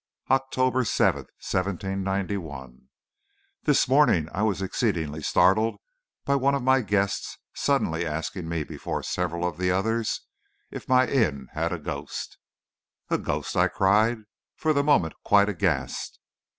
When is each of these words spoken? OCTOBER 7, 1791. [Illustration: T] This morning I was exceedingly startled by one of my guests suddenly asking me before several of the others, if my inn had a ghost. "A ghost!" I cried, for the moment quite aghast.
OCTOBER 0.31 0.83
7, 0.83 1.19
1791. 1.37 2.39
[Illustration: 2.39 2.77
T] 2.79 2.85
This 3.65 3.87
morning 3.87 4.29
I 4.33 4.41
was 4.41 4.59
exceedingly 4.59 5.21
startled 5.21 5.75
by 6.25 6.33
one 6.33 6.55
of 6.55 6.63
my 6.63 6.81
guests 6.81 7.37
suddenly 7.53 8.03
asking 8.03 8.49
me 8.49 8.63
before 8.63 9.03
several 9.03 9.47
of 9.47 9.59
the 9.59 9.69
others, 9.69 10.21
if 10.71 10.89
my 10.89 11.07
inn 11.07 11.49
had 11.51 11.71
a 11.71 11.77
ghost. 11.77 12.39
"A 13.11 13.19
ghost!" 13.19 13.55
I 13.55 13.67
cried, 13.67 14.23
for 14.55 14.73
the 14.73 14.81
moment 14.83 15.13
quite 15.23 15.49
aghast. 15.49 16.19